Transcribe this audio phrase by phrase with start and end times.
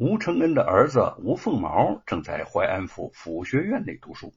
[0.00, 4.32] 吴承恩的儿子吴凤毛正在淮安府府学院内读书。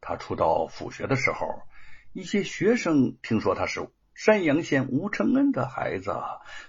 [0.00, 1.62] 他初到府学的时候，
[2.12, 6.16] 一些学生听说他是山阳县吴承恩的孩子，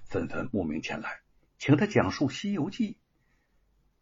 [0.03, 1.21] 纷纷慕名前来，
[1.57, 2.91] 请他讲述《西游记》。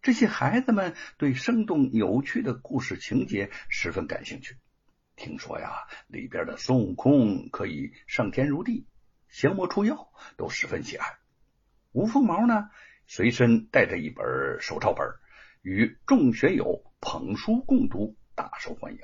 [0.01, 4.57] 这些孩子们对生动有趣的故事情节十分感兴趣。
[5.15, 8.87] 听说呀，里边的孙悟空可以上天入地、
[9.29, 11.05] 降魔除妖，都十分喜爱。
[11.93, 12.69] 吴凤毛呢？
[13.07, 14.25] 随身带着一本
[14.59, 15.07] 手抄本，
[15.61, 18.99] 与众学友捧书共读，大受欢迎。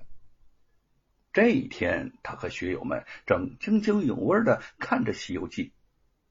[1.31, 5.63] 这一天，他和学友们正津津有味的看着《西游记》，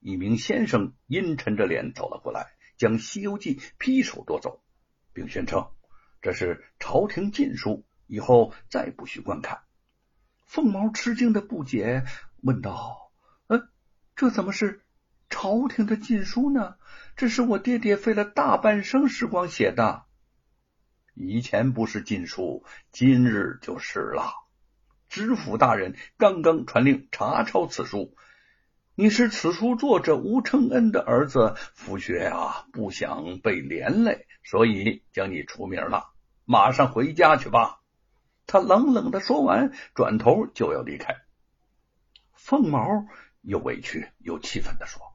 [0.00, 4.62] 一名先生阴沉着脸走了过来，将《西游记》劈手夺走，
[5.14, 5.70] 并宣称
[6.20, 9.62] 这是朝廷禁书，以后再不许观看。
[10.44, 12.04] 凤毛吃惊的不解，
[12.42, 13.10] 问道
[13.48, 13.66] ：“嗯，
[14.14, 14.82] 这怎么是
[15.42, 16.76] 朝廷的禁书呢？”
[17.16, 20.04] 这是我爹爹费了大半生时光写的，
[21.14, 24.34] 以前不是禁书，今日就是了。
[25.08, 28.14] 知府大人刚刚传令查抄此书，
[28.94, 36.12] 你是此书作者吴承恩的儿子，福学啊不想被连累，所以将你除名了。
[36.44, 37.80] 马上回家去吧。
[38.46, 41.16] 他冷冷的说完，转头就要离开。
[42.32, 42.86] 凤毛
[43.40, 45.11] 又委屈又气愤的说。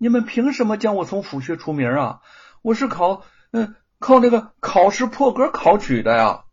[0.00, 2.22] 你们凭什么将我从府学除名啊？
[2.62, 6.44] 我是考嗯靠那个考试破格考取的呀！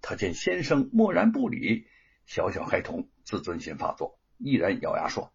[0.00, 1.88] 他见先生默然不理，
[2.26, 5.32] 小小孩童自尊心发作，毅然咬牙说：“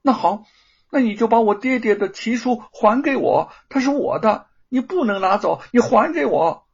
[0.00, 0.46] 那好，
[0.90, 6.66] 那你就把我爹爹的奇书还给我，他是我的，你不能拿走，你还给我。”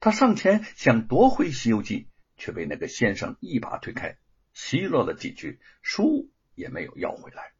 [0.00, 1.98] 他上前想夺回《西游记》，
[2.38, 4.16] 却被那个先生一把推开，
[4.54, 7.52] 奚落了几句，书也没有要回来。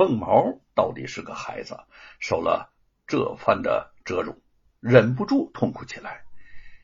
[0.00, 1.78] 凤毛到底是个孩子，
[2.20, 2.72] 受了
[3.06, 4.42] 这番的折辱，
[4.80, 6.24] 忍不住痛哭起来。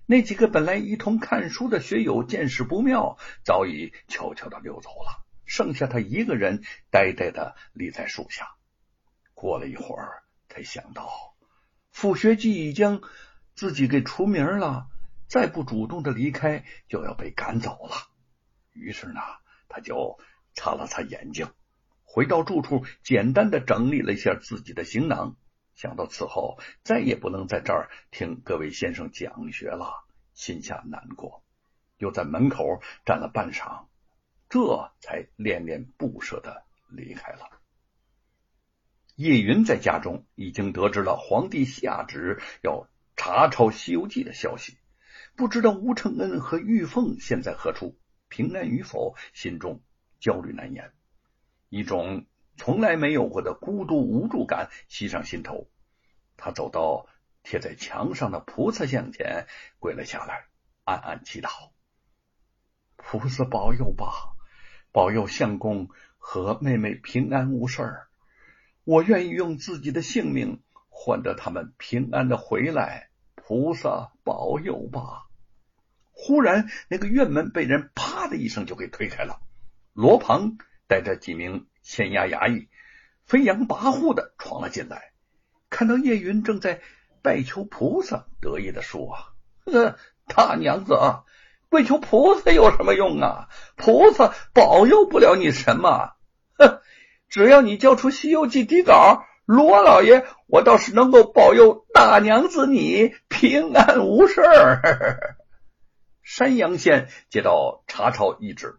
[0.04, 8.50] 那几个本来一同看书的学友见势不妙，早已悄悄的溜走了，剩下他一个人呆呆的立在树下。
[9.32, 11.10] 过了一会儿，才想到
[11.92, 13.00] 傅学记已将
[13.54, 14.88] 自己给除名了，
[15.26, 17.96] 再不主动的离开，就要被赶走了。
[18.74, 19.22] 于是呢，
[19.70, 20.18] 他就
[20.52, 21.48] 擦了擦眼睛。
[22.16, 25.36] 回到住处，简单的整理了一下自己的行囊，
[25.74, 31.44] 想到此后再也不能在这儿听各位先生讲学了，心下难过，
[31.98, 33.88] 又在门口站了半晌，
[34.48, 37.50] 这才恋恋不舍的离开了。
[39.16, 44.78] 叶云在家中已经得知了皇帝下旨要查抄《西游记》的消息，
[45.36, 47.98] 不知道吴承恩和玉凤现在何处，
[48.30, 49.82] 平安与否，心中
[50.18, 50.94] 焦虑难言。
[51.76, 52.24] 一种
[52.56, 55.68] 从来没有过的孤独无助感袭上心头，
[56.38, 57.06] 他走到
[57.42, 59.46] 贴在墙上的菩萨像前，
[59.78, 60.46] 跪了下来，
[60.84, 61.50] 暗暗祈祷
[62.96, 64.06] ：“菩萨保佑吧，
[64.90, 68.08] 保佑相公和妹妹平安无事儿。
[68.84, 73.10] 我愿意用自己的性命换得他们平安的回来。
[73.34, 75.26] 菩萨保佑吧！”
[76.10, 79.42] 忽然，那个院门被人啪的一声就给推开了，
[79.92, 80.56] 罗鹏。
[80.88, 82.68] 带着几名县衙衙役，
[83.24, 85.12] 飞扬跋扈的闯了进来。
[85.68, 86.80] 看到叶云正在
[87.22, 89.16] 拜求菩萨，得意的说
[89.66, 91.24] ：“啊，大娘子，啊
[91.68, 93.48] 跪求菩萨有什么用啊？
[93.74, 96.12] 菩萨保佑不了你什么。
[96.56, 96.80] 哼，
[97.28, 104.40] 只要你交出《西游记》底稿，罗老爷我倒是能够保佑大娘子你平安无事。”
[106.22, 108.78] 山阳县接到查抄懿旨。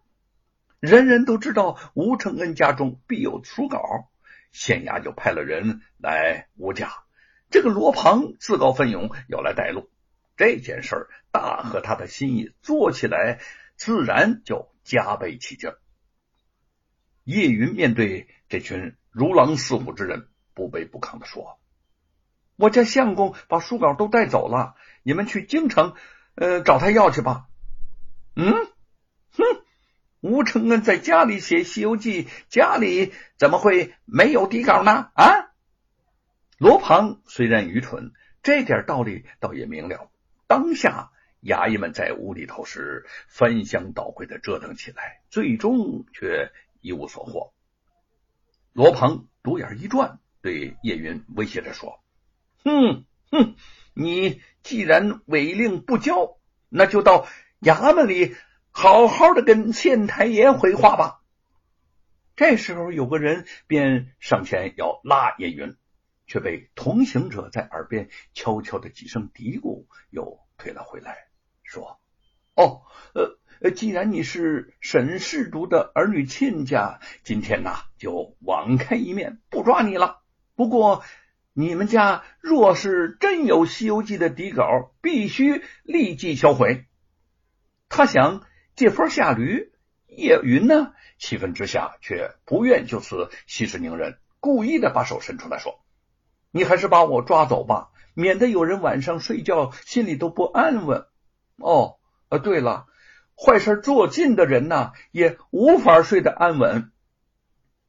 [0.80, 4.10] 人人都知道吴承恩家中必有书稿，
[4.52, 6.92] 县衙就派了人来吴家。
[7.50, 9.90] 这个罗庞自告奋勇要来带路，
[10.36, 13.40] 这件事大合他的心意，做起来
[13.76, 15.72] 自然就加倍起劲。
[17.24, 21.60] 叶云面对这群如狼似虎之人，不卑不亢的说
[22.56, 25.96] ：“我家相公把书稿都带走了，你们去京城，
[26.36, 27.48] 呃，找他要去吧。”
[28.36, 28.54] 嗯，
[29.32, 29.44] 哼。
[30.22, 35.12] 吴承恩在家里写《西游记》，家里怎么会没有底稿呢？
[35.14, 35.52] 啊！
[36.58, 40.10] 罗庞虽然愚蠢，这点道理倒也明了。
[40.48, 41.12] 当下
[41.44, 47.54] 衙役们在屋里头是翻箱倒柜的折腾起来，最终却一无所获。
[48.74, 52.00] 罗庞独眼一转，对叶云威胁着说
[52.66, 53.56] ：“哼哼，
[53.94, 56.40] 你既然违令不交，
[56.70, 57.28] 那就到
[57.62, 58.36] 衙门里。”
[58.80, 61.24] 好好的跟县太爷回话吧。
[62.36, 65.76] 这时候有个人便上前要拉叶云，
[66.28, 71.18] 却被同行者在耳边悄悄的几声嘀咕，又退了回来，
[71.64, 72.00] 说
[72.54, 72.84] ：“哦，
[73.16, 80.22] 呃，既然你是沈氏族的儿女亲家，今天呐就网开一面，不抓你了。
[80.54, 81.04] 不过
[81.52, 86.86] 你们家若是真有《西游记》的底稿，必须立即销毁。”
[87.90, 88.44] 他想
[88.78, 89.74] 借坡下驴。
[90.06, 95.84] 叶云呢，气愤之下却不愿就此息事宁人，故意的把手伸出来说。
[96.52, 101.06] 你还是把我抓走吧，免得有人晚上睡觉心里都不安稳。
[101.58, 102.88] 哦，呃，对了，
[103.36, 106.92] 坏事做尽的人呢，也无法睡得安稳。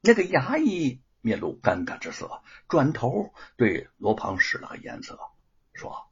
[0.01, 5.19] 那个衙役面露尴尬之色，转头对罗庞使了个眼色，
[5.73, 6.09] 说：“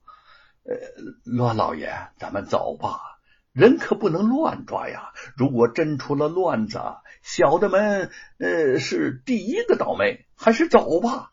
[0.63, 0.75] 呃，
[1.24, 3.17] 罗老爷，咱们走吧，
[3.57, 5.13] 人可不能乱抓呀。
[5.36, 6.80] 如果真出了乱子，
[7.24, 10.27] 小的们呃是第一个倒霉。
[10.36, 11.31] 还是走吧。”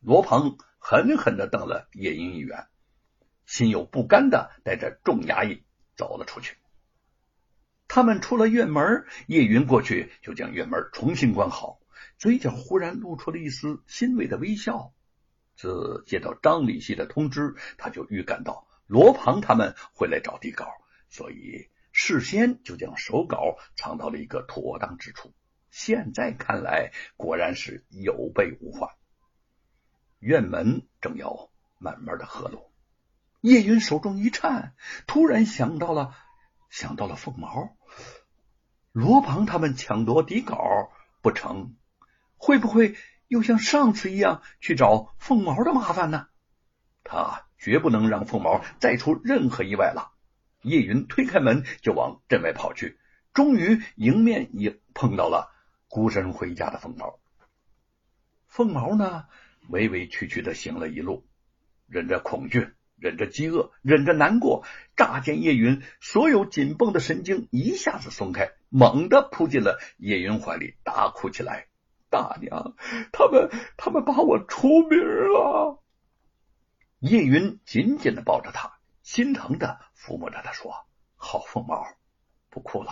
[0.00, 2.68] 罗鹏狠狠的瞪了叶云一眼，
[3.46, 5.64] 心有不甘的带着众衙役
[5.96, 6.56] 走了出去。
[7.88, 11.80] 他们出了院门，叶云过去就将院门重新关好，
[12.16, 14.92] 嘴角忽然露出了一丝欣慰的微笑。
[15.56, 20.68] 自接到张礼熙的通知，他就预感到罗鹏他们会来找地稿，
[21.14, 25.32] 所以事先就将手稿藏到了一个妥当之处。
[25.70, 28.90] 现在看来，果然是有备无患。
[30.18, 32.68] 院门正要慢慢的合拢，
[33.42, 34.74] 叶云手中一颤，
[35.06, 36.16] 突然想到了，
[36.68, 37.76] 想到了凤毛。
[38.90, 40.58] 罗庞他们抢夺底稿
[41.22, 41.76] 不成，
[42.36, 42.96] 会不会
[43.28, 46.26] 又像上次一样去找凤毛的麻烦呢？
[47.04, 50.10] 他绝不能让凤毛再出任何意外了。
[50.64, 52.98] 叶云推开门就往镇外跑去，
[53.32, 55.52] 终于迎面也碰到了
[55.88, 57.20] 孤身回家的凤毛。
[58.48, 59.26] 凤毛呢？
[59.70, 61.26] 委委屈屈的行了一路，
[61.86, 64.66] 忍着恐惧，忍着饥饿，忍着难过。
[64.94, 71.66] 乍见叶云，所有紧绷的神经一下子松开，猛地扑进了叶云怀里，大哭起来
[72.10, 72.76] ：“大娘，
[73.10, 75.82] 他们，他们把我出名了！”
[77.00, 78.73] 叶云紧紧的抱着他，
[79.04, 81.86] 心疼的抚摸着他说：“好凤毛，
[82.48, 82.90] 不哭了。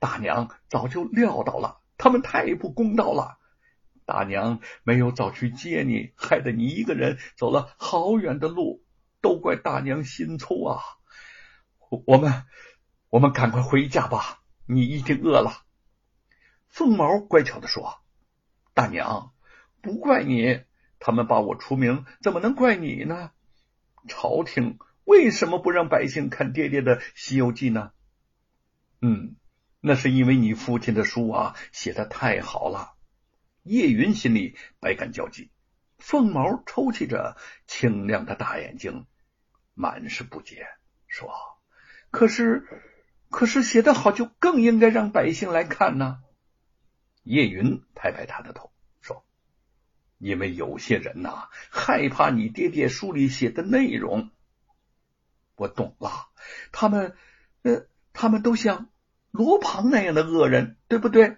[0.00, 3.38] 大娘早就料到了，他们太不公道了。”
[4.04, 8.84] 大娘没有早去接你，害得你一个人走了好远的路，
[9.20, 10.82] 都怪大娘心粗啊！
[11.88, 12.44] 我们，
[13.10, 15.62] 我们赶快回家吧，你一定饿了。
[16.66, 18.00] 凤毛乖巧的说
[18.74, 19.32] ：“大娘，
[19.82, 20.64] 不怪你，
[20.98, 23.30] 他们把我除名，怎么能怪你呢？
[24.08, 24.78] 朝廷
[25.08, 27.92] 为什么不让百姓看爹爹的《西游记》呢？
[29.00, 29.36] 嗯，
[29.80, 32.92] 那是因为你父亲的书啊，写的太好了。”
[33.64, 35.50] 叶云心里百感交集，
[35.96, 39.06] 凤毛抽泣着清亮的大眼睛，
[39.72, 40.66] 满是不解，
[41.06, 41.32] 说
[42.12, 42.68] ：“可是，
[43.30, 46.20] 可是写的好就更应该让百姓来看呢。”
[47.24, 49.24] 叶云拍拍他的头，说
[50.20, 54.30] ：“因为有些人呐，害怕你爹爹书里写的内容。
[55.58, 56.28] 我懂了，
[56.70, 57.16] 他们，
[57.62, 58.88] 呃，他们都像
[59.32, 61.36] 罗庞那样的恶人，对不对？”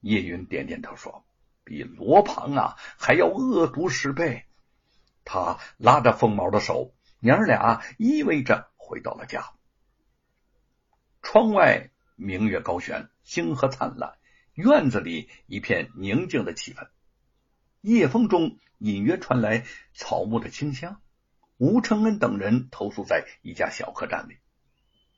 [0.00, 1.24] 叶云点点头说
[1.64, 4.46] ：“比罗庞啊还要恶毒十倍。”
[5.26, 9.50] 他拉着凤毛的手，娘俩依偎着回到了家。
[11.20, 14.18] 窗外明月高悬，星河灿烂，
[14.54, 16.88] 院子里一片宁静的气氛。
[17.80, 21.00] 夜风中隐约传来草木的清香。
[21.60, 24.38] 吴承恩等人投宿在一家小客栈里，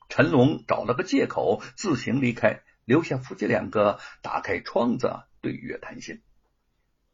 [0.09, 2.63] 陈龙找了个借口自行离开。
[2.83, 6.21] 留下夫妻两个打开窗子对月谈心。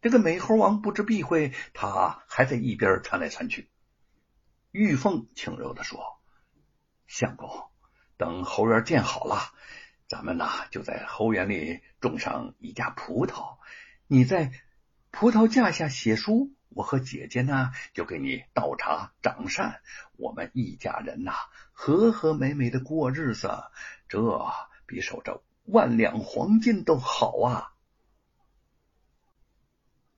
[0.02, 3.70] 这个美猴王不知避讳，他还在一边传来传去。
[4.72, 6.20] 玉凤轻柔的说
[7.06, 7.70] ：“相公，
[8.18, 9.54] 等猴园建好了，
[10.08, 13.60] 咱们呐就在猴园里种上一架葡萄。
[14.08, 14.52] 你在
[15.12, 19.82] 葡萄架下写书，我和姐姐呢就给你倒茶掌扇。
[20.18, 21.34] 我们一家人呐
[21.72, 23.52] 和和美美的过日子，
[24.08, 24.20] 这
[24.86, 27.74] 比守着。”万两黄金都好啊！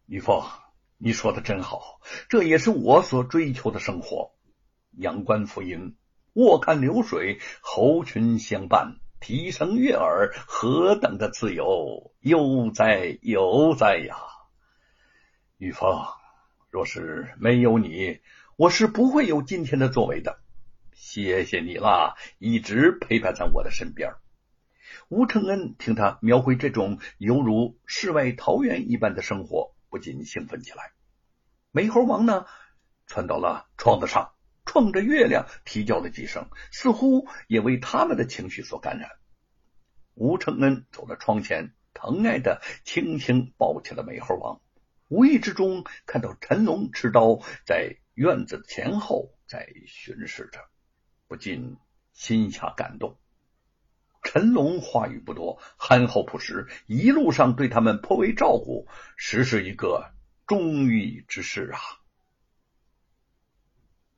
[0.06, 0.46] 玉凤，
[0.98, 4.32] 你说的真好，这也是我所追求的生活。
[4.92, 5.98] 阳关浮云，
[6.36, 14.16] 卧看流水，猴群相伴，啼声悦耳，何等的自由悠哉悠哉呀！
[15.58, 16.02] 玉凤，
[16.72, 18.22] 若是没有你，
[18.56, 20.40] 我是不会有今天的作为的。
[20.94, 24.14] 谢谢你啦，一直陪伴在我的身边。
[25.10, 30.94] 吴承恩听他描绘这种犹如世外桃源一般的生活，不禁兴奋起来。
[31.72, 32.46] 美猴王呢，
[33.06, 34.32] 窜到了窗子上，
[34.66, 39.10] 冲着月亮啼叫了几声，似乎也为他们的情绪所感染。
[40.14, 44.62] 吴承恩走到窗前，疼爱的轻轻抱起了美猴王，
[45.12, 50.62] 无意之中看到陈龙持刀在院子前后在巡视着，
[51.28, 51.76] 不禁
[52.14, 53.20] 心下感动。
[54.24, 58.88] 陈龙话语不多，憨厚朴实，一路上对他们颇为照顾，
[59.18, 60.14] 实是一个
[60.48, 61.80] 忠义之士啊。